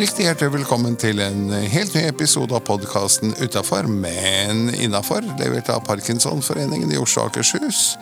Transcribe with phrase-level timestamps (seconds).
[0.00, 5.82] Riktig hjertelig velkommen til en helt ny episode av podkasten Utafor, men innafor, levert av
[5.84, 7.98] Parkinsonforeningen i Oslo og Akershus,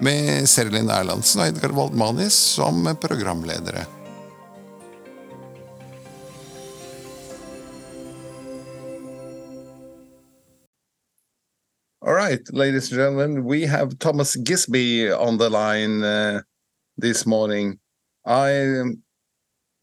[0.00, 3.84] med Serlin Erlandsen og Edgar Waldmanis som programledere.
[12.00, 16.40] All right, ladies and gentlemen, we have Thomas Gisby on the line uh,
[16.96, 17.78] this morning.
[18.24, 18.82] I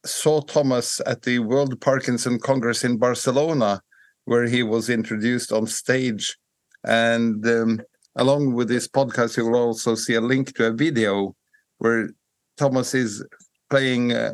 [0.05, 3.81] saw Tomas at the World Parkinson Congress in Barcelona,
[4.25, 6.37] where he was introduced on stage.
[6.83, 7.81] And um,
[8.15, 11.35] along with this podcast, you will also see a link to a video
[11.79, 12.09] where
[12.57, 13.25] Tomas is
[13.69, 14.33] playing uh,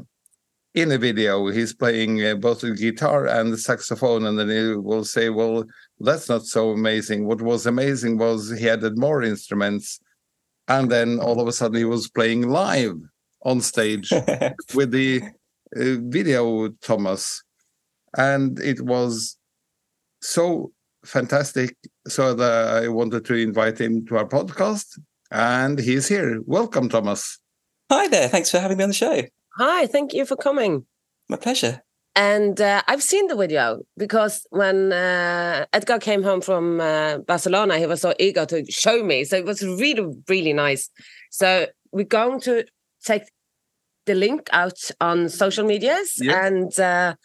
[0.74, 1.48] in a video.
[1.48, 5.64] He's playing uh, both the guitar and the saxophone, and then he will say, "Well,
[6.00, 7.26] that's not so amazing.
[7.26, 10.00] What was amazing was he added more instruments."
[10.68, 12.96] And then all of a sudden, he was playing live
[13.44, 14.12] on stage
[14.74, 15.22] with the
[15.74, 17.44] video, Tomas,
[18.18, 19.38] and it was
[20.22, 20.72] so
[21.06, 21.76] fantastic.
[22.08, 25.00] So that I wanted to invite him to our podcast,
[25.32, 26.42] and he's here.
[26.46, 27.40] Welcome, Tomas.
[27.92, 28.28] Hi there.
[28.28, 29.24] Thanks for having me on the show.
[29.58, 30.86] Hi, thank you for coming.
[31.30, 31.82] My pleasure.
[32.16, 37.78] And uh, I've seen the video because when uh, Edgar came home from uh, Barcelona,
[37.78, 39.26] he was so eager to show me.
[39.26, 40.90] So it was really, really nice.
[41.30, 42.66] So we're going to
[43.04, 43.24] take
[44.06, 46.46] the link out on social medias Yeah.
[46.46, 47.16] and uh,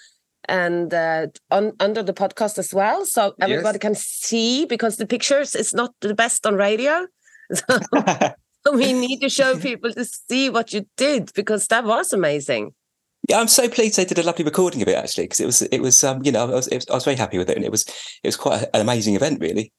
[0.48, 3.82] and uh, on under the podcast as well, so everybody Yes.
[3.82, 7.06] can see because the pictures is not the best on radio.
[8.66, 12.74] So we need to show people to see what you did because that was amazing.
[13.26, 15.62] yeah, I'm so pleased they did a lovely recording of it actually because it was
[15.62, 17.56] it was um you know I was it was, I was very happy with it
[17.56, 17.84] and it was
[18.22, 19.72] it was quite an amazing event really.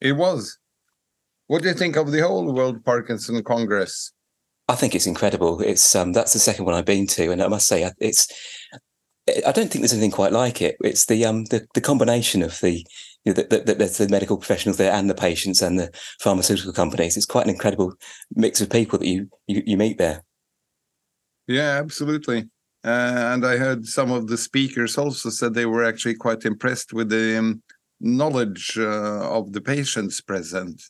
[0.00, 0.56] It was.
[1.48, 4.12] What do you think of the whole World Parkinson Congress?
[4.68, 5.60] I think it's incredible.
[5.60, 8.28] It's um that's the second one I've been to and I must say it's
[9.28, 10.76] I don't think there's anything quite like it.
[10.80, 12.84] It's the um the, the combination of the
[13.24, 15.90] you know, the, the, the, medical professionals there and the patients and the
[16.20, 17.16] pharmaceutical companies.
[17.16, 17.94] It's quite an incredible
[18.36, 20.22] mix of people that you you, you meet there.
[21.46, 22.48] Yeah, absolutely.
[22.84, 26.92] Uh, and I heard some of the speakers also said they were actually quite impressed
[26.92, 27.62] with the um,
[28.00, 30.80] knowledge uh, of the patients present.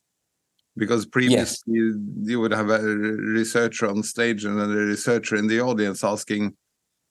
[0.76, 5.60] Because previously you, you would have a researcher on stage and a researcher in the
[5.60, 6.54] audience asking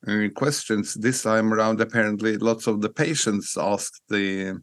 [0.07, 0.93] uh, questions.
[0.93, 4.61] This time around, apparently, lots of the patients asked the.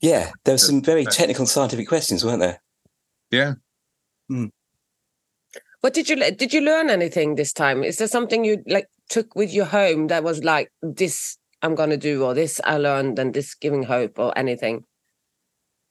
[0.00, 2.60] Yeah, there were some very technical scientific questions, weren't there?
[3.30, 3.54] Yeah.
[5.80, 7.84] What did you did you learn anything this time?
[7.84, 11.96] Is there something you like took with you home that was like this I'm gonna
[11.96, 14.84] do or this I learned and this giving hope or anything?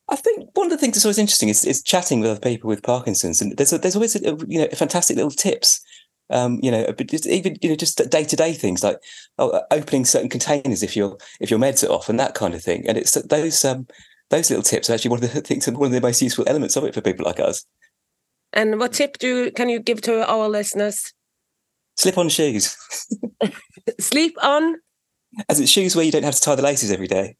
[0.09, 2.67] I think one of the things that's always interesting is, is chatting with other people
[2.67, 5.81] with Parkinson's, and there's a, there's always a, you know fantastic little tips.
[6.29, 6.93] Um, you know,
[7.25, 8.97] even you know just day to day things like
[9.37, 12.63] oh, opening certain containers if your if your meds are off and that kind of
[12.63, 12.87] thing.
[12.87, 13.87] And it's those um,
[14.29, 16.75] those little tips are actually one of the things one of the most useful elements
[16.75, 17.65] of it for people like us.
[18.53, 21.11] And what tip do you, can you give to our listeners?
[21.95, 22.75] Slip on shoes,
[23.99, 24.75] Sleep on.
[25.49, 27.35] as it's shoes where you don't have to tie the laces every day.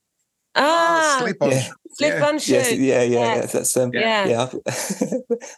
[0.55, 1.51] Ah, slip on.
[1.51, 1.67] yeah.
[1.93, 2.25] slip yeah.
[2.27, 2.79] on Yes, shoes.
[2.79, 3.35] yeah, yeah, yeah.
[3.35, 3.51] Yes.
[3.53, 4.27] That's um, Yeah.
[4.27, 4.45] yeah.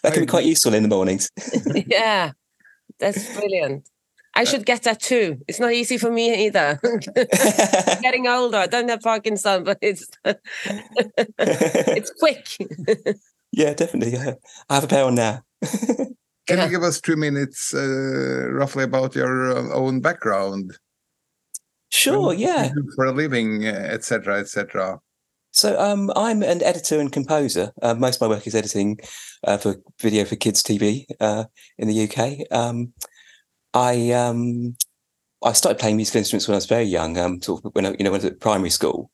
[0.04, 1.30] that can be quite useful in the mornings.
[1.88, 2.32] yeah,
[3.00, 3.90] that's brilliant.
[4.38, 5.38] I should get that too.
[5.48, 6.80] It's not easy for me either.
[8.02, 10.06] Getting older, I don't have Parkinson, but it's
[11.40, 12.46] it's quick.
[13.52, 14.14] yeah, definitely.
[14.14, 14.34] Yeah.
[14.70, 15.42] I have a pair on now.
[16.48, 16.66] Can Yeah.
[16.66, 20.78] you give us two minutes uh, roughly about your uh, own background?
[22.06, 22.70] Sure, yeah.
[22.96, 25.00] For a living, etc., etc.
[25.52, 27.72] So um, I'm an editor and composer.
[27.82, 29.00] Uh, most of my work is editing
[29.46, 31.46] uh, for video for kids TV uh,
[31.78, 32.46] in the UK.
[32.52, 32.94] Um,
[33.74, 34.76] I um,
[35.44, 37.96] I started playing musical instruments when I was very young, um, sort of when I,
[37.98, 39.10] you know when I was at primary school,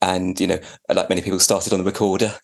[0.00, 0.58] and you know
[0.92, 2.34] like many people started on the recorder,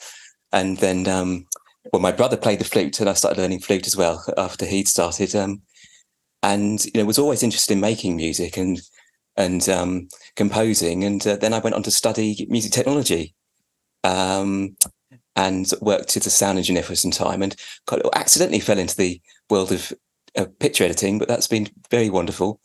[0.52, 1.46] and then um,
[1.92, 4.88] well my brother played the flute, and I started learning flute as well after he'd
[4.88, 5.34] started.
[5.34, 5.62] Um,
[6.42, 8.78] and you know was always interested in making music and
[9.36, 13.34] and um, composing, and uh, then I went on to study music technology,
[14.04, 14.76] um,
[15.36, 17.56] and worked as a sound engineer for some time, and
[17.86, 19.20] kind of accidentally fell into the
[19.50, 19.92] world of
[20.36, 21.18] uh, picture editing.
[21.18, 22.60] But that's been very wonderful.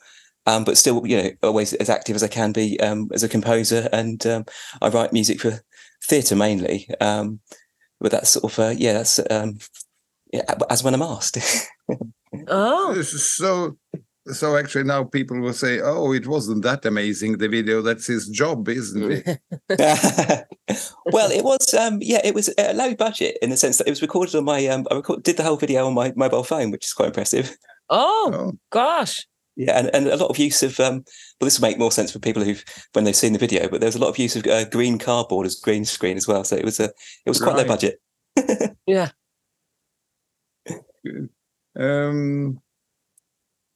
[0.45, 3.29] Um, but still, you know, always as active as I can be um, as a
[3.29, 4.45] composer, and um,
[4.81, 5.59] I write music for
[6.03, 6.87] theatre mainly.
[7.01, 7.39] Um,
[7.99, 9.57] but that's sort of uh, yeah, that's um,
[10.31, 11.37] yeah, as when I'm asked.
[12.49, 13.77] Oh, This is So,
[14.31, 18.27] so actually now people will say, "Oh, it wasn't that amazing." The video, that's his
[18.27, 19.39] job, isn't it?
[21.05, 23.91] well, it was um, yeah, it was a low budget in the sense that it
[23.91, 26.71] was recorded on my um, I record, did the whole video on my mobile phone,
[26.71, 27.55] which is quite impressive.
[27.89, 29.25] oh Oh, gosh.
[29.55, 31.03] Yeah, and, and a lot of use of um,
[31.39, 32.63] well, this will make more sense for people who've
[32.93, 33.67] when they've seen the video.
[33.67, 36.27] But there was a lot of use of uh, green cardboard as green screen as
[36.27, 36.85] well, so it was a
[37.25, 37.99] it was quite low budget.
[38.85, 39.09] Yeah.
[41.77, 42.61] Um,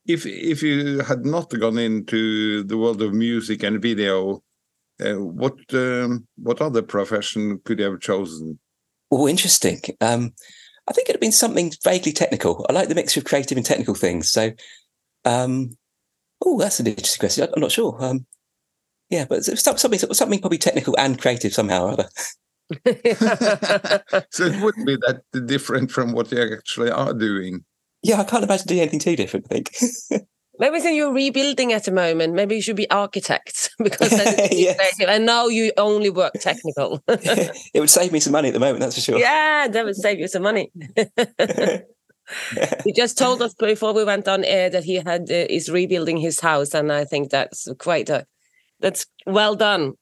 [0.06, 4.44] if if you had not gone into the world of music and video,
[5.04, 8.60] uh, what um, what other profession could you have chosen?
[9.12, 9.82] Oh, interesting.
[10.00, 10.34] Um,
[10.88, 12.66] I think it'd have been something vaguely technical.
[12.70, 14.32] I like the mixture of creative and technical things.
[14.32, 14.52] So,
[15.26, 15.78] um,
[16.44, 17.44] oh, that's an interesting question.
[17.44, 17.98] I- I'm not sure.
[18.00, 18.26] Um,
[19.10, 22.10] yeah, but it's something something probably technical and creative somehow or other.
[24.32, 27.66] So it wouldn't be that different from what you actually are doing.
[28.04, 29.48] Yeah, I can't imagine doing anything too different.
[29.52, 29.76] I think.
[30.60, 35.26] Maybe since you're rebuilding at the moment, maybe you should be architects because it's and
[35.26, 37.02] now you only work technical.
[37.08, 39.18] it would save me some money at the moment, that's for sure.
[39.18, 40.72] yeah, that would save you some money.
[42.84, 46.18] he just told us before we went on air that he had uh, is rebuilding
[46.18, 48.28] his house, and I think that's quite a
[48.80, 49.94] that's well done.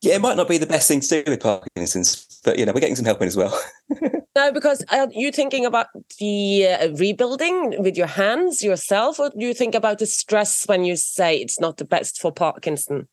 [0.00, 2.72] Yeah, it might not be the best thing to do with Parkinson's, but you know,
[2.72, 3.58] we're getting some help in as well.
[4.36, 5.86] No, because are you thinking about
[6.18, 10.84] the uh, rebuilding with your hands yourself, or do you think about the stress when
[10.84, 13.06] you say it's not the best for Parkinson?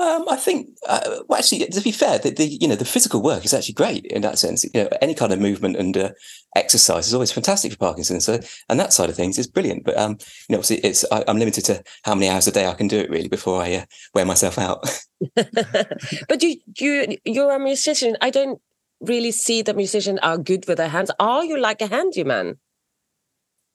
[0.00, 3.20] Um, I think, uh, well, actually, to be fair, the, the you know the physical
[3.20, 4.62] work is actually great in that sense.
[4.62, 6.10] You know, any kind of movement and uh,
[6.54, 8.24] exercise is always fantastic for Parkinson's.
[8.24, 9.84] So, and that side of things is brilliant.
[9.84, 10.12] But um,
[10.48, 12.86] you know, obviously, it's I, I'm limited to how many hours a day I can
[12.86, 13.84] do it really before I uh,
[14.14, 14.88] wear myself out.
[15.34, 18.16] but you you you're a musician.
[18.20, 18.60] I don't
[19.00, 21.10] really see that musicians are good with their hands.
[21.18, 22.58] Are you like a handyman?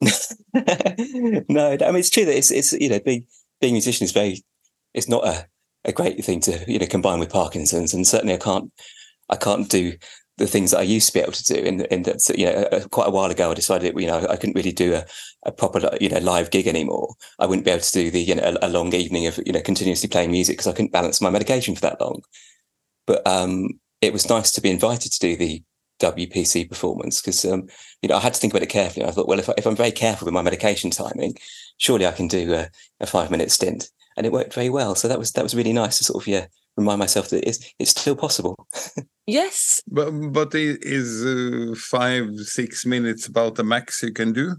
[1.48, 3.26] no, I mean it's true that it's it's you know being
[3.60, 4.42] being a musician is very
[4.94, 5.46] it's not a,
[5.84, 8.72] a great thing to you know combine with Parkinson's, and certainly I can't
[9.28, 9.94] I can't do
[10.36, 11.54] the things that I used to be able to do.
[11.54, 14.56] In in that you know quite a while ago I decided you know I couldn't
[14.56, 15.04] really do a,
[15.44, 17.14] a proper you know live gig anymore.
[17.38, 19.52] I wouldn't be able to do the you know a, a long evening of you
[19.52, 22.22] know continuously playing music because I couldn't balance my medication for that long.
[23.06, 23.68] But um,
[24.00, 25.62] it was nice to be invited to do the
[26.00, 27.68] WPC performance because um,
[28.02, 29.06] you know I had to think about it carefully.
[29.06, 31.36] I thought, well, if, I, if I'm very careful with my medication timing,
[31.76, 32.68] surely I can do a,
[33.00, 34.94] a five minute stint, and it worked very well.
[34.94, 36.46] So that was that was really nice to sort of yeah
[36.76, 38.66] remind myself that it's it's still possible.
[39.26, 39.80] Yes.
[39.86, 44.56] But but is uh, five six minutes about the max you can do?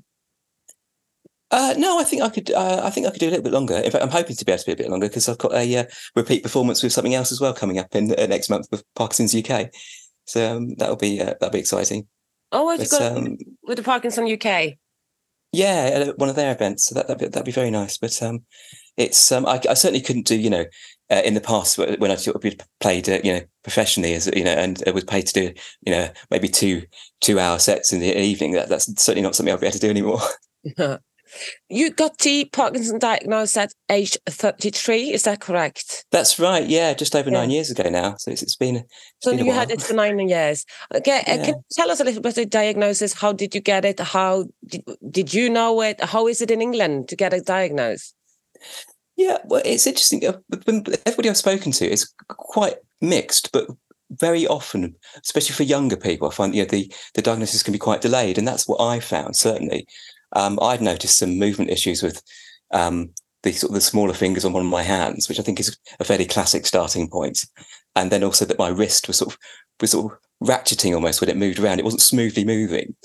[1.52, 2.52] Uh, no, I think I could.
[2.52, 3.76] Uh, I think I could do a little bit longer.
[3.76, 5.54] In fact, I'm hoping to be able to be a bit longer because I've got
[5.54, 5.84] a uh,
[6.16, 9.36] repeat performance with something else as well coming up in uh, next month with Parkinson's
[9.36, 9.70] UK.
[10.26, 12.08] So um, that'll be uh, that'll be exciting.
[12.52, 14.74] Oh, what you got um, with the Parkinson UK?
[15.56, 16.86] Yeah, at one of their events.
[16.86, 17.98] So that that'd be, that'd be very nice.
[17.98, 18.44] But um,
[18.98, 20.66] it's um, I, I certainly couldn't do you know
[21.10, 24.44] uh, in the past when I sort of played uh, you know professionally as you
[24.44, 25.54] know and uh, was paid to do
[25.86, 26.84] you know maybe two
[27.22, 28.52] two hour sets in the evening.
[28.52, 30.22] That that's certainly not something I'll be able to do anymore.
[31.70, 36.06] you got the Parkinson diagnosed at age 33, is that correct?
[36.12, 36.66] That's right.
[36.68, 37.40] Yeah, just over Yeah.
[37.40, 38.16] nine years ago now.
[38.18, 38.78] So it's, it's been.
[38.78, 38.86] It's
[39.22, 40.66] So been you had it for nine years.
[40.94, 41.46] Okay, uh, Yeah.
[41.46, 43.14] can you tell us a little bit the diagnosis?
[43.14, 44.00] How did you get it?
[44.00, 46.04] How did, did you know it?
[46.04, 48.14] How is it in England to get it diagnosed?
[49.18, 50.26] Yeah, well, it's interesting.
[50.26, 50.34] uh,
[51.06, 53.68] Everybody I've spoken to is quite mixed, but
[54.12, 57.80] very often, especially for younger people, I find you know, the the diagnosis can be
[57.80, 59.36] quite delayed, and that's what I found.
[59.36, 59.88] Certainly,
[60.36, 62.22] um, I'd noticed some movement issues with
[62.72, 63.12] um,
[63.44, 65.78] the sort of the smaller fingers on one of my hands, which I think is
[66.00, 67.46] a fairly classic starting point,
[67.96, 69.40] and then also that my wrist was sort of
[69.82, 71.80] was sort of ratcheting almost when it moved around.
[71.80, 72.96] It wasn't smoothly moving.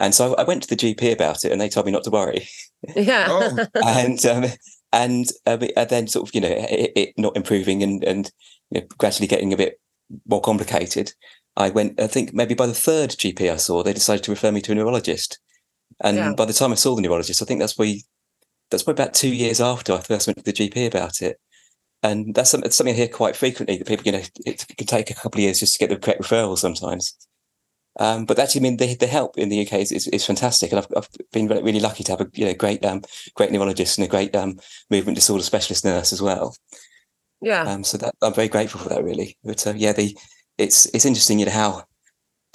[0.00, 2.10] And so I went to the GP about it, and they told me not to
[2.10, 2.48] worry
[2.96, 3.26] Yeah.
[3.28, 3.66] Oh.
[3.86, 4.46] and um,
[4.92, 8.30] and uh, and then sort of you know it, it not improving and and
[8.70, 9.78] you know, gradually getting a bit
[10.26, 11.12] more complicated.
[11.56, 12.00] I went.
[12.00, 14.72] I think maybe by the third GP I saw, they decided to refer me to
[14.72, 15.38] a neurologist.
[16.02, 16.32] And Yeah.
[16.34, 18.04] by the time I saw the neurologist, I think that's we
[18.70, 21.38] that's probably about two years after I first went to the GP about it.
[22.02, 25.10] And that's something, something I hear quite frequently that people, you know, it can take
[25.10, 27.14] a couple of years just to get the correct referral sometimes.
[27.98, 30.70] Um, but actually, I mean, the, the help in the UK is, is, is fantastic,
[30.72, 33.02] and I've, I've been really, really lucky to have a you know great um,
[33.34, 34.58] great neurologist and a great um,
[34.90, 36.56] movement disorder specialist nurse as well.
[37.42, 37.62] yeah.
[37.64, 39.36] Um, so that I'm very grateful for that, really.
[39.44, 40.16] But uh, yeah, the
[40.56, 41.82] it's it's interesting, you know, how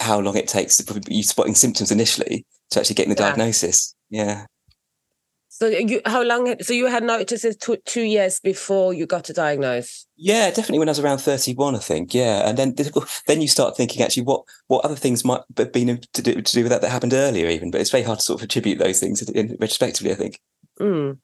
[0.00, 3.28] how long it takes to you spotting symptoms initially to actually getting the Yeah.
[3.28, 3.94] diagnosis.
[4.10, 4.46] Yeah,
[5.48, 6.54] So you, how long?
[6.62, 10.06] So you had noticed it two, two years before you got to diagnose.
[10.16, 12.12] yeah, definitely when I was around 31, I think.
[12.14, 12.74] Yeah, and then
[13.26, 16.52] then you start thinking actually what what other things might have been to do to
[16.54, 17.70] do with that that happened earlier, even.
[17.70, 20.12] But it's very hard to sort of attribute those things in, retrospectively.
[20.12, 20.40] I think.
[20.80, 21.18] Mm.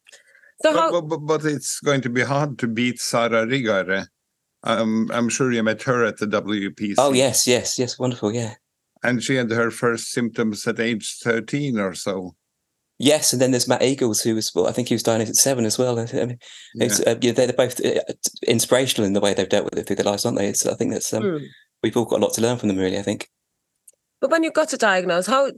[0.63, 0.91] So how?
[0.91, 4.07] But, but, but it's going to be hard to beat Sara Riggare.
[4.65, 6.95] Um, I'm sure you met her at the WPC.
[6.99, 8.33] Oh yes, yes, yes, wonderful.
[8.33, 8.55] Yeah,
[9.03, 12.35] And she had her first symptoms at age 13 or so.
[12.99, 15.37] Yes, and then there's Matt Eagles, who was well, I think he was diagnosed at
[15.37, 15.99] seven as well.
[15.99, 16.39] I mean,
[16.75, 16.85] Yeah.
[16.87, 18.01] it's, uh, yeah, they're both uh,
[18.47, 20.47] inspirational in the way they've dealt with it through their lives, aren't they?
[20.47, 21.47] It's, I think that's um, Mm.
[21.83, 22.99] we've all got a lot to learn from them, really.
[22.99, 23.29] I think.
[24.21, 25.51] But when you got a diagnose, how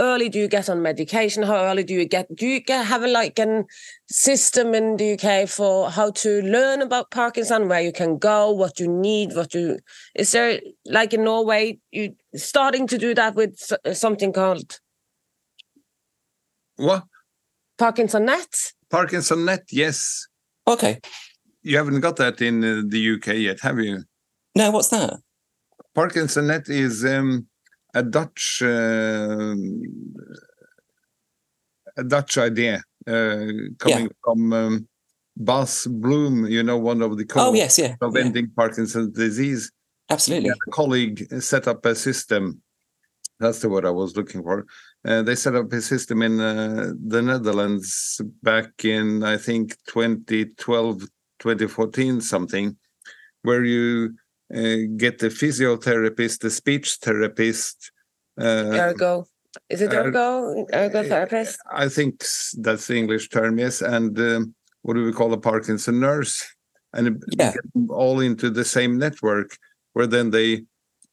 [0.00, 1.42] early do you get on medication?
[1.42, 2.34] How early do you get?
[2.34, 3.66] Do you get have a like an
[4.08, 8.78] system in the UK for how to learn about Parkinson, where you can go, what
[8.78, 9.78] you need, what you
[10.14, 11.78] is there like in Norway?
[11.92, 13.58] You starting to do that with
[13.92, 14.78] something called
[16.76, 17.04] What?
[17.78, 18.72] Parkinson Net?
[18.90, 20.26] Parkinson Net, yes.
[20.66, 21.00] Okay.
[21.62, 24.04] You haven't got that in uh, the UK yet, have you?
[24.54, 25.18] No, what's that?
[25.94, 27.46] Parkinson Net is um,
[27.96, 29.82] a Dutch um
[31.96, 33.46] a Dutch idea uh,
[33.78, 34.88] coming from um,
[35.36, 39.70] Bas Bloem, you know, one of the Oh yes, yeah, of yeah, ending Parkinson's disease.
[40.10, 40.50] absolutely.
[40.50, 42.60] a colleague set up a system.
[43.38, 44.66] That's the word I was looking for.
[45.06, 51.00] Uh, they set up a system in uh, the Netherlands back in, I think, 2012,
[51.38, 52.76] 2014, something,
[53.42, 57.90] where you uh, get the physiotherapist, the speech therapist.
[58.40, 59.26] Uh, Ergo.
[59.70, 60.66] Is it uh, ergo?
[60.72, 61.58] Ergo therapist?
[61.72, 62.24] I think
[62.58, 63.82] that's the English term, yes.
[63.82, 66.46] And um, what do we call a Parkinson nurse?
[66.92, 67.52] And Yeah.
[67.52, 69.56] get them all into the same network,
[69.94, 70.64] where then they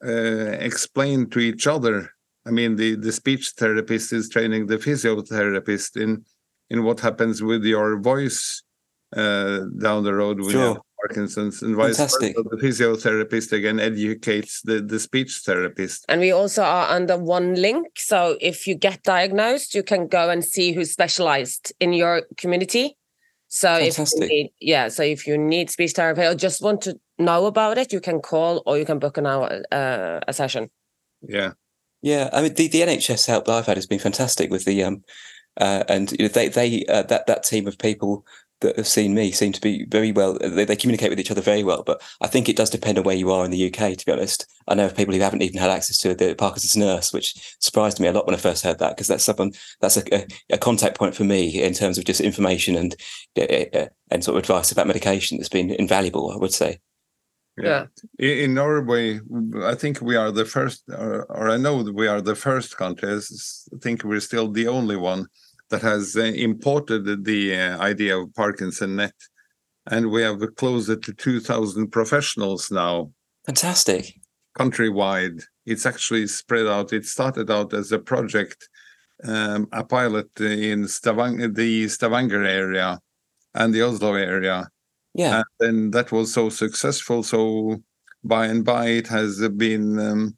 [0.05, 2.09] uh, explain to each other.
[2.45, 6.25] I mean, the the speech therapist is training the physiotherapist in
[6.69, 8.63] in what happens with your voice
[9.15, 10.81] uh, down the road when you have Sure.
[11.03, 12.35] Parkinson's, and vice Fantastic.
[12.35, 12.49] versa.
[12.49, 16.05] The physiotherapist again educates the the speech therapist.
[16.07, 17.87] And we also are under one link.
[17.97, 22.97] So if you get diagnosed, you can go and see who's specialized in your community.
[23.49, 26.99] So if you need, yeah, so if you need speech therapy or just want to
[27.19, 30.71] know about it, you can call or you can book an hour uh, a session.
[31.21, 31.51] Yeah,
[32.01, 34.83] Yeah, I mean the, the NHS help that I've had has been fantastic with the
[34.83, 35.03] um,
[35.57, 38.25] uh, and you know, they they uh, that that team of people
[38.63, 40.37] that have seen me seem to be very well.
[40.39, 43.03] They, they communicate with each other very well, but I think it does depend on
[43.03, 43.95] where you are in the UK.
[43.95, 46.75] To be honest, I know of people who haven't even had access to the Parkinson's
[46.75, 49.97] nurse, which surprised me a lot when I first heard that because that's someone that's
[49.97, 52.95] a, a, a contact point for me in terms of just information and
[53.37, 56.31] uh, uh, and sort of advice about medication that's been invaluable.
[56.31, 56.79] I would say.
[57.57, 57.85] Yeah.
[58.17, 59.19] In, in Norway,
[59.63, 62.77] I think we are the first, or, or I know that we are the first
[62.77, 63.13] country.
[63.13, 63.19] I
[63.79, 65.27] think we're still the only one
[65.73, 69.15] that has uh, imported the- uh, idea of Parkinson Net,
[69.93, 73.11] and we have closer to two thousand professionals now
[73.45, 74.03] Fantastic.
[74.59, 75.41] countrywide.
[75.65, 76.93] It's actually spread out.
[76.93, 78.59] It started out as a project,
[79.23, 82.99] um, a pilot in Stavanger, the Stavanger area,
[83.55, 84.57] and the Oslo area
[85.15, 85.33] Yeah.
[85.37, 87.23] and then that was so successful.
[87.23, 87.39] So
[88.23, 89.31] by and by, it has
[89.65, 90.37] been um,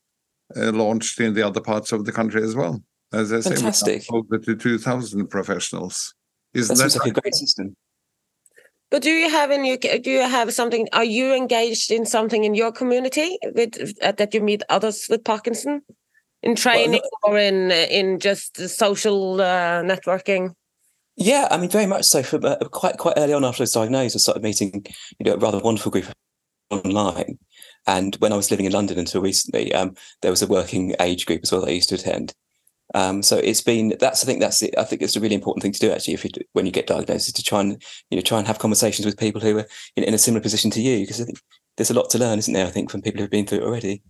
[0.56, 2.76] uh, launched in the other parts of the country as well.
[3.16, 4.04] As I say, we have Fantastic.
[4.12, 6.14] over to two thousand professionals.
[6.54, 7.76] Isn't that that seems like a great system.
[8.92, 10.88] But do you have in your do you have something?
[10.94, 15.24] Are you engaged in something in your community with uh, that you meet others with
[15.24, 15.82] Parkinson
[16.44, 20.54] in training or in uh, in just social uh, networking?
[21.18, 22.22] Yeah, I mean, very much so.
[22.22, 24.86] From uh, quite quite early on after I was diagnosed, I started meeting
[25.20, 26.06] you know a rather wonderful group
[26.70, 27.40] online.
[27.88, 31.26] And when I was living in London until recently, um, there was a working age
[31.26, 32.34] group as well that I used to attend.
[32.94, 34.78] Um, so it's been that's I think that's it.
[34.78, 36.88] I think it's a really important thing to do actually if you when you get
[36.88, 39.68] diagnosed is to try and you know try and have conversations with people who are
[39.96, 41.40] in, in a similar position to you because I think
[41.78, 42.68] there's a lot to learn, isn't there?
[42.68, 44.04] I think from people who've been through it already.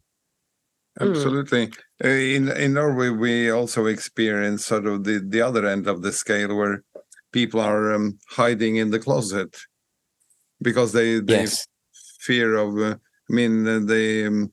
[0.99, 1.11] Mm.
[1.11, 1.71] Absolutely.
[2.03, 6.11] Uh, in in Norway, we also experience sort of the the other end of the
[6.11, 6.83] scale where
[7.31, 9.55] people are um, hiding in the closet
[10.61, 11.67] because they they Yes,
[12.21, 12.95] fear of uh,
[13.29, 14.51] i mean uh, they um,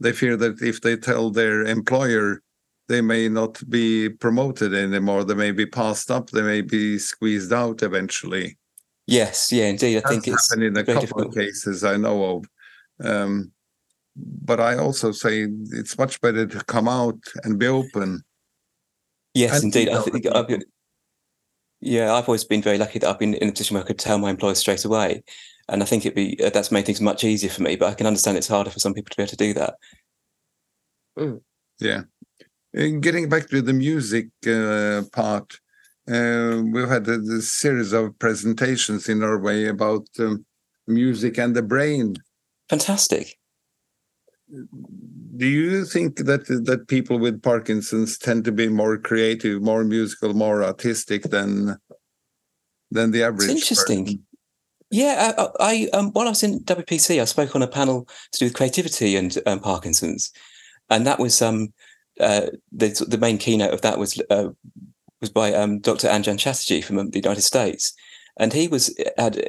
[0.00, 2.42] they fear that if they tell their employer
[2.88, 7.52] they may not be promoted anymore they may be passed up they may be squeezed
[7.52, 8.56] out eventually
[9.06, 9.98] yes, yeah, indeed.
[9.98, 12.44] I that's think it's happened in a very couple of cases i know of
[13.06, 13.50] um,
[14.16, 18.24] but i also say it's much better to come out and be open
[19.34, 19.88] Yes, and indeed.
[19.88, 20.64] I think I've, people.
[21.80, 23.98] yeah, I've always been very lucky that I've been in a position where I could
[23.98, 25.24] tell my employer straight away,
[25.68, 27.74] and I think it'd be uh, that's made things much easier for me.
[27.74, 29.74] But I can understand it's harder for some people to be able to do that.
[31.80, 32.02] Yeah.
[32.74, 35.60] And getting back to the music uh, part,
[36.10, 40.44] uh, we've had a, a series of presentations in Norway about um,
[40.88, 42.16] music and the brain.
[42.68, 43.38] Fantastic.
[45.36, 50.34] Do you think that that people with Parkinson's tend to be more creative, more musical,
[50.34, 51.78] more artistic than
[52.90, 53.50] than the average?
[53.50, 54.04] interesting.
[54.04, 54.26] person?
[54.90, 58.38] Yeah, I, I um, while I was in WPC, I spoke on a panel to
[58.38, 60.30] do with creativity and um, Parkinson's,
[60.90, 61.72] and that was um
[62.20, 64.48] uh, the the main keynote of that was uh,
[65.20, 66.08] was by um, Dr.
[66.08, 67.92] Anjan Chatterjee from um, the United States,
[68.38, 69.48] and he was had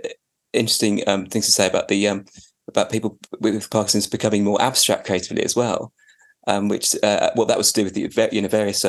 [0.54, 2.26] interesting um, things to say about the um,
[2.68, 5.94] about people with Parkinson's becoming more abstract creatively as well.
[6.48, 8.86] Which uh, well, that was to do with the you know various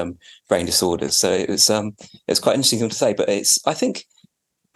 [0.48, 1.18] brain disorders.
[1.18, 1.70] So it was
[2.28, 3.14] it's quite interesting thing to say.
[3.14, 4.04] But it's I think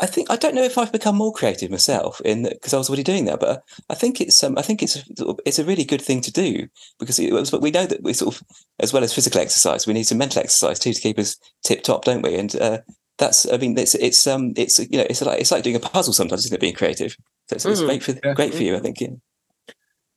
[0.01, 2.89] I think I don't know if I've become more creative myself in because I was
[2.89, 5.05] already doing that, but I think it's um, I think it's
[5.45, 8.35] it's a really good thing to do because it was, we know that we sort
[8.35, 8.43] of
[8.79, 11.83] as well as physical exercise, we need some mental exercise too to keep us tip
[11.83, 12.35] top, don't we?
[12.35, 12.79] And uh,
[13.19, 15.81] that's I mean it's it's um it's you know it's like it's like doing a
[15.81, 16.61] puzzle sometimes, isn't it?
[16.61, 17.15] Being creative,
[17.49, 17.87] so it's, it's mm-hmm.
[17.87, 18.35] great for yeah.
[18.35, 19.01] great for you, I think.
[19.01, 19.09] Yeah.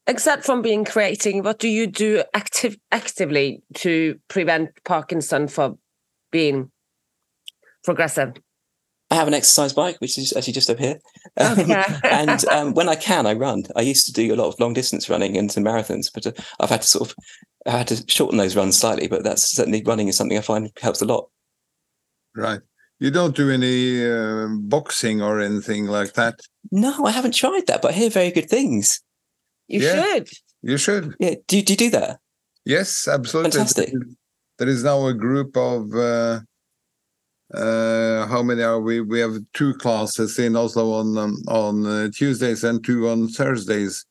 [0.08, 5.78] Except from being creating, what do you do active actively to prevent Parkinson from
[6.32, 6.72] being
[7.84, 8.34] progressive?
[9.14, 11.00] I have an exercise bike, which is actually just up here.
[11.38, 11.84] Um, okay.
[12.04, 13.62] and um, when I can, I run.
[13.76, 16.32] I used to do a lot of long distance running and some marathons, but uh,
[16.60, 17.16] I've had to sort of
[17.68, 19.08] I had to shorten those runs slightly.
[19.08, 21.30] But that's certainly running is something I find helps a lot.
[22.36, 22.60] Right.
[23.00, 26.40] You don't do any uh, boxing or anything like that?
[26.72, 29.00] No, I haven't tried that, but I hear very good things.
[29.68, 30.30] You yeah, should.
[30.64, 31.16] You should.
[31.20, 31.36] Yeah.
[31.48, 32.20] Do, do you do that?
[32.66, 33.52] Yes, absolutely.
[33.52, 33.94] Fantastic.
[34.58, 36.40] There is now a group of uh,
[37.54, 39.02] uh, how many are we?
[39.02, 44.06] We have two classes in Oslo on um, on uh, Tuesdays and two on Thursdays,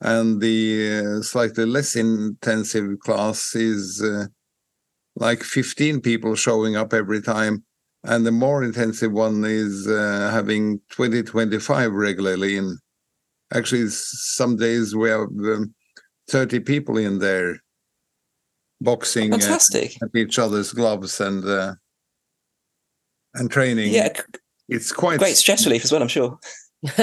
[0.00, 4.26] and the uh, slightly less intensive class is uh,
[5.14, 7.64] like 15 people showing up every time,
[8.04, 12.58] and the more intensive one is uh, having 20 25 regularly.
[12.58, 12.78] And
[13.54, 15.74] actually, some days we have um,
[16.28, 17.56] 30 people in there
[18.82, 19.96] boxing Fantastic.
[20.02, 21.42] at each other's gloves and
[23.36, 23.92] and training.
[23.92, 24.12] Yeah,
[24.68, 26.02] it's quite great stress relief as well.
[26.02, 26.38] I'm sure.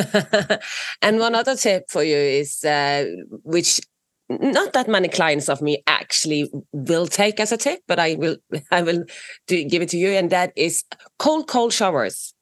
[1.02, 3.06] and one other tip for you is uh,
[3.44, 3.82] which
[4.30, 8.38] not that many clients of me actually will take as a tip, but I will
[8.72, 9.04] I will
[9.48, 10.84] do, give it to you, and that is
[11.20, 12.34] cold cold showers.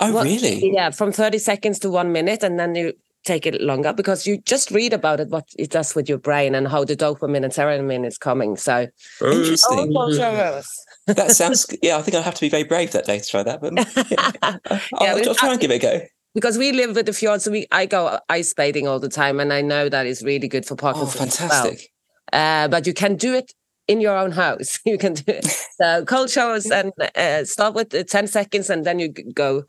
[0.00, 0.72] Oh, what, really?
[0.72, 2.92] Yeah, from thirty seconds to one minute, and then you
[3.28, 6.54] take it longer because you just read about it, what it does with your brain,
[6.54, 8.56] and how the dopamine and serotonin is coming.
[8.56, 8.88] So
[9.20, 9.92] interesting.
[9.92, 10.68] Cold showers
[11.06, 11.66] that sounds.
[11.82, 13.60] Yeah, I think I'll have to be very brave that day to try that.
[13.60, 13.72] But
[14.10, 16.00] yeah, I'll, I'll, try and give it a go.
[16.34, 19.40] Because we live with the fjord, so we I go ice bathing all the time,
[19.40, 21.16] and I know that is really good for Parkinson's.
[21.16, 21.90] Oh, fantastic!
[22.32, 22.64] Well.
[22.64, 23.54] Uh, but you can do it
[23.86, 24.80] in your own house.
[24.86, 25.46] You can do it.
[25.80, 29.64] So cold showers and uh, start with ten seconds, and then you go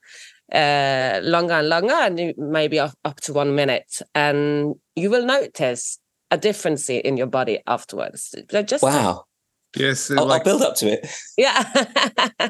[0.52, 6.00] uh, longer and longer, and maybe up, up to one minute, and you will notice
[6.32, 8.34] a difference in your body afterwards.
[8.66, 9.26] Just wow.
[9.76, 11.08] Yes, I'll, like, I'll, build up to it.
[11.38, 11.64] Yeah.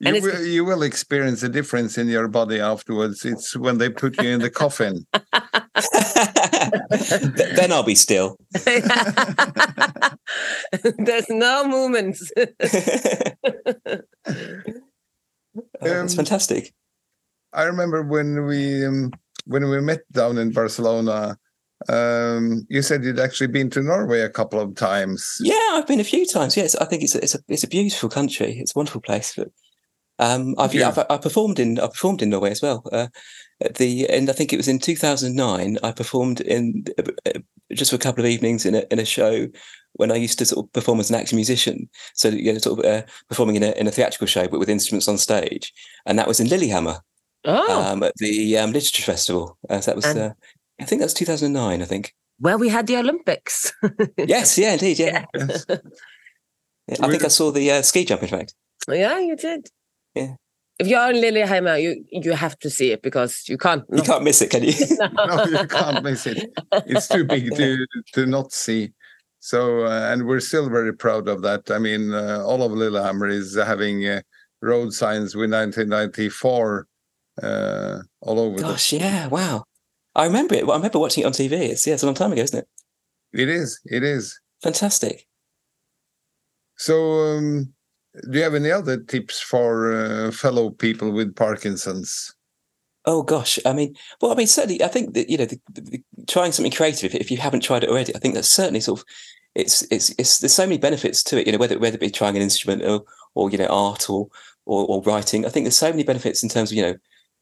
[0.00, 3.24] you, will, you will experience a difference in your body afterwards.
[3.24, 5.04] It's when they put you in the coffin.
[7.56, 8.36] then I'll be still.
[10.98, 12.30] There's no movements.
[15.82, 16.72] Oh, it's um, fantastic.
[17.52, 19.12] I remember when we um,
[19.46, 21.38] when we met down in Barcelona
[21.88, 25.38] um, you said you'd actually been to Norway a couple of times.
[25.40, 26.56] Yeah, I've been a few times.
[26.56, 28.58] Yes, I think it's a, it's a it's a beautiful country.
[28.58, 29.34] It's a wonderful place.
[29.36, 29.50] But
[30.18, 30.88] um, I've, yeah.
[30.88, 32.84] I've, i performed in I performed in Norway as well.
[32.92, 33.08] Uh,
[33.76, 35.78] the and I think it was in 2009.
[35.82, 37.32] I performed in uh,
[37.72, 39.48] just for a couple of evenings in a in a show
[39.94, 41.88] when I used to sort of perform as an acting musician.
[42.14, 44.70] So you know, sort of uh, performing in a in a theatrical show, but with
[44.70, 45.72] instruments on stage,
[46.06, 47.00] and that was in Lillehammer.
[47.44, 47.82] Oh.
[47.82, 49.58] Um, at the um, literature festival.
[49.68, 50.32] Uh, so that was uh,
[50.80, 52.14] I think that's 2009, I think.
[52.40, 53.72] Well, we had the Olympics.
[54.18, 55.24] yes, yeah, indeed, yeah.
[55.34, 55.64] Yes.
[55.68, 58.54] yeah I think I saw the uh, ski jump, in fact.
[58.88, 59.68] Yeah, you did.
[60.14, 60.34] Yeah.
[60.78, 63.88] If you're in Lillehammer, you you have to see it because you can't.
[63.88, 63.98] Not...
[63.98, 64.72] You can't miss it, can you?
[64.98, 65.44] no.
[65.44, 66.50] no, you can't miss it.
[66.86, 68.92] It's too big to to not see.
[69.38, 71.70] So, uh, and we're still very proud of that.
[71.70, 74.22] I mean, uh, all of Lillehammer is having uh,
[74.60, 76.86] road signs with 1994
[77.40, 78.58] uh, all over.
[78.58, 78.98] Gosh, the...
[78.98, 79.64] yeah, wow.
[80.14, 80.68] I remember it.
[80.68, 81.52] I remember watching it on TV.
[81.52, 82.68] It's yeah, it's a long time ago, isn't it?
[83.32, 83.80] It is.
[83.86, 85.26] It is fantastic.
[86.76, 87.72] So, um,
[88.30, 92.34] do you have any other tips for uh, fellow people with Parkinson's?
[93.04, 96.02] Oh gosh, I mean, well, I mean, certainly, I think that you know, the, the,
[96.28, 99.00] trying something creative if, if you haven't tried it already, I think that's certainly sort
[99.00, 99.06] of
[99.54, 101.46] it's it's it's there's so many benefits to it.
[101.46, 103.02] You know, whether whether it be trying an instrument or
[103.34, 104.28] or you know art or
[104.66, 106.94] or, or writing, I think there's so many benefits in terms of you know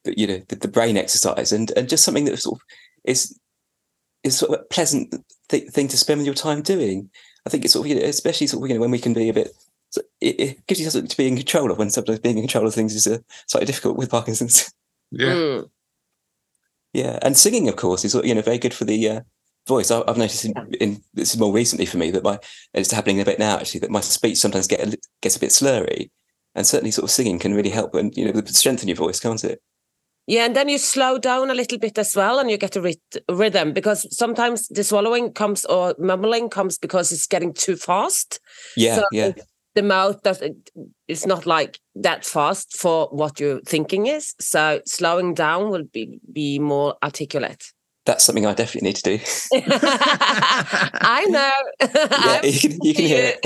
[0.05, 2.63] you know the, the, brain exercise and and just something that sort of
[3.05, 3.39] is
[4.23, 5.15] is sort of a pleasant
[5.49, 7.11] th- thing to spend your time doing.
[7.47, 9.15] I think it's sort of you know, especially sort of you know when we can
[9.15, 9.53] be a bit.
[10.21, 12.67] It, it gives you something to be in control of when sometimes being in control
[12.67, 14.73] of things is uh, slightly difficult with Parkinson's.
[15.13, 15.35] Yeah.
[15.35, 15.71] Mm.
[16.93, 19.21] Yeah, and singing, of course, is you know very good for the uh,
[19.67, 19.91] voice.
[19.91, 22.39] I, have noticed in, in, this is more recently for me that my
[22.75, 25.51] it's happening a bit now actually that my speech sometimes get a, gets a bit
[25.51, 26.11] slurry,
[26.55, 29.45] and certainly sort of singing can really help and you know strengthen your voice, can't
[29.45, 29.61] it?
[30.31, 32.81] Yeah, and then you slow down a little bit as well, and you get a
[32.81, 38.39] rit- rhythm because sometimes the swallowing comes or mumbling comes because it's getting too fast.
[38.77, 39.33] Yeah, So yeah,
[39.75, 40.41] The mouth does
[41.09, 44.37] it's not like that fast for what your thinking is.
[44.39, 47.65] So slowing down will be be more articulate.
[48.07, 49.19] That's something I definitely need to do.
[49.53, 51.53] I know.
[52.21, 53.41] Yeah, you can, you can hear it.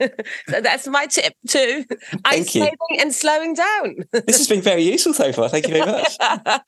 [0.00, 0.26] it.
[0.48, 1.84] so that's my tip too.
[2.24, 2.62] Thank you.
[2.62, 3.96] Isolating and slowing down.
[4.12, 5.48] This has been very useful so far.
[5.48, 6.16] Thank you very much.
[6.20, 6.62] I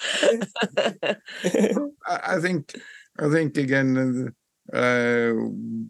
[2.07, 2.75] I think,
[3.19, 4.33] I think again,
[4.73, 5.33] uh, uh,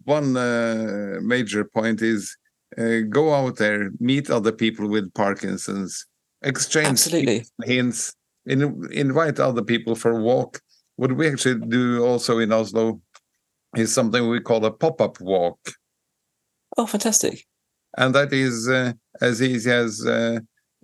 [0.04, 2.36] one uh, major point is
[2.76, 6.06] uh, go out there, meet other people with Parkinson's,
[6.42, 7.46] exchange Absolutely.
[7.64, 8.14] hints,
[8.46, 10.60] in, invite other people for a walk.
[10.96, 13.00] What we actually do also in Oslo
[13.76, 15.58] is something we call a pop-up walk,
[16.76, 17.44] Oh, fantastic.
[17.98, 20.38] and that is uh, as easy as uh,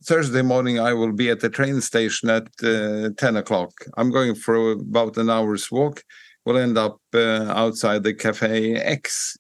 [0.04, 0.80] Thursday morning.
[0.80, 3.70] I will be at the train station at uh, ten o'clock.
[3.96, 6.02] I'm going for about an hour's walk.
[6.44, 9.36] We'll end up uh, outside the Cafe X,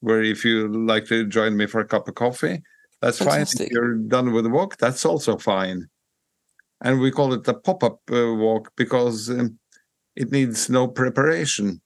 [0.00, 2.62] where if you like to join me for a cup of coffee,
[3.00, 3.42] that's fine.
[3.42, 5.86] If you're done with the walk, that's also fine.
[6.82, 9.58] And we call it a pop-up uh, walk because um,
[10.16, 11.80] it needs no preparation.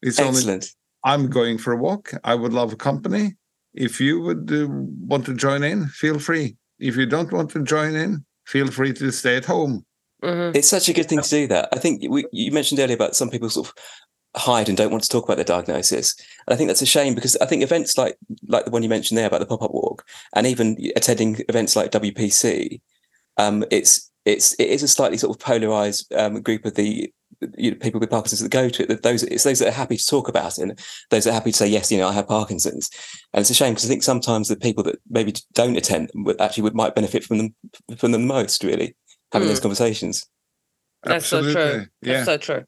[0.00, 0.60] It's only
[1.04, 2.12] I'm going for a walk.
[2.24, 3.34] I would love company.
[3.74, 6.56] If you would uh, want to join in, feel free.
[6.78, 9.84] If you don't want to join in, feel free to stay at home.
[10.22, 10.54] Mhm.
[10.54, 11.68] It's such a good thing to do that.
[11.72, 13.74] I think we, you mentioned earlier about some people sort of
[14.36, 16.14] hide and don't want to talk about their diagnosis.
[16.46, 18.88] And I think that's a shame because I think events like like the one you
[18.88, 22.80] mentioned there about the pop up walk, and even attending events like WPC,
[23.36, 27.12] um, it's it's it is a slightly sort of polarized um, group of the
[27.58, 28.88] you know, people with Parkinson's that go to it.
[28.88, 30.78] That those it's those that are happy to talk about it, and
[31.10, 32.90] those that are happy to say yes, you know, I have Parkinson's.
[33.32, 36.40] And it's a shame because I think sometimes the people that maybe don't attend would
[36.40, 37.54] actually would might benefit from them
[37.96, 38.62] from them most.
[38.62, 38.94] Really
[39.32, 40.26] having those conversations.
[41.02, 41.50] That's so true.
[41.50, 41.88] Absolutely.
[42.02, 42.64] That's so true.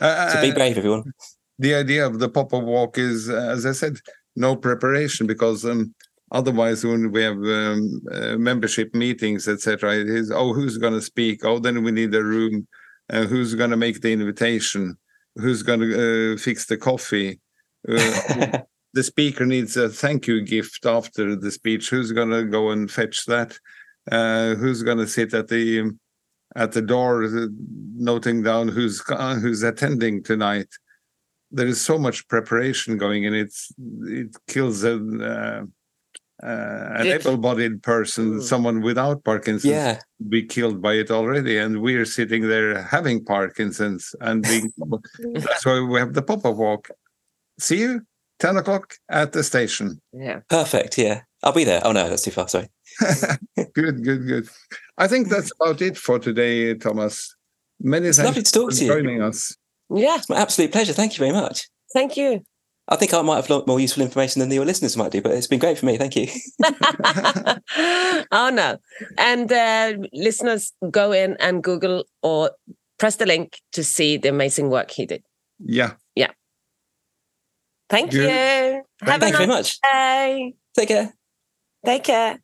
[0.00, 1.12] Uh, So be uh, brave, everyone.
[1.58, 3.98] the idea of the pop-up walk is, uh, as I said,
[4.36, 5.94] no preparation because um,
[6.30, 11.02] otherwise, when we have um, uh, membership meetings, etc., it is oh, who's going to
[11.02, 11.44] speak?
[11.44, 12.66] Oh, then we need a room.
[13.10, 14.96] Uh, who's going to make the invitation?
[15.36, 17.40] Who's going to uh, fix the coffee?
[17.88, 18.58] Uh,
[18.94, 21.88] the speaker needs a thank you gift after the speech.
[21.88, 23.58] Who's going to go and fetch that?
[24.10, 25.90] Uh, who's going to sit at the
[26.56, 27.46] at the door, uh,
[27.94, 30.68] noting down who's who's attending tonight?
[31.50, 33.34] There is so much preparation going in.
[33.34, 35.66] It's it kills a,
[36.42, 38.42] uh, an It- able-bodied person, Mm.
[38.42, 44.14] someone without Parkinson's, Yeah, be killed by it already, and we're sitting there having Parkinson's,
[44.20, 44.72] and being,
[45.44, 46.88] that's why we have the pop-up walk.
[47.58, 48.02] See you
[48.38, 50.00] ten o'clock at the station.
[50.12, 50.40] Yeah.
[50.48, 50.96] perfect.
[50.96, 51.80] Yeah, I'll be there.
[51.84, 52.46] Oh no, that's too far.
[52.48, 52.68] Sorry.
[53.74, 54.48] good, good, good.
[54.96, 57.34] I think that's about it for today, Tomas.
[57.80, 58.92] Many It's thanks lovely to talk for to you.
[58.92, 59.56] joining us.
[59.90, 60.16] Yeah.
[60.16, 60.92] It's my absolute pleasure.
[60.92, 61.68] Thank you very much.
[61.92, 62.42] Thank you.
[62.90, 65.20] I think I might have a lot more useful information than your listeners might do,
[65.20, 65.98] but it's been great for me.
[65.98, 66.28] Thank you.
[68.32, 68.78] oh no.
[69.18, 72.52] And uh, listeners, go in and Google or
[72.98, 75.22] press the link to see the amazing work he did.
[75.58, 75.94] Yeah.
[76.14, 76.30] Yeah.
[77.90, 78.22] Thank Good.
[78.22, 78.82] you.
[79.06, 79.80] Have Thank you a very nice much.
[79.82, 80.54] day.
[80.74, 81.14] Take care.
[81.84, 82.38] Take care.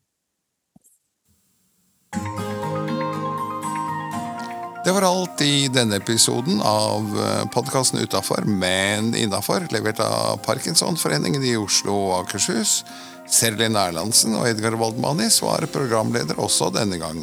[4.85, 7.07] Det var alt i denne episoden av
[7.55, 12.83] podkasten Utafor, men innafor, levert av Parkinsonforeningen i Oslo og Akershus.
[13.25, 17.23] Serlin Erlandsen og Edgar Waldmanis var programleder også denne gang.